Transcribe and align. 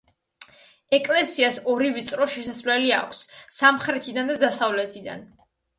ეკლესიას 0.97 1.59
ორი, 1.75 1.91
ვიწრო 1.99 2.29
შესასვლელი 2.37 2.91
აქვს: 3.03 3.23
სამხრეთიდან 3.61 4.35
და 4.35 4.43
დასავლეთიდან. 4.49 5.29